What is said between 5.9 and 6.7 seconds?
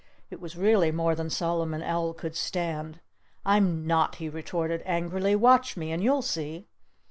and you'll see!"